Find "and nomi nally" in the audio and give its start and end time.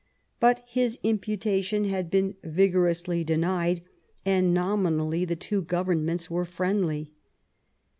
4.25-5.25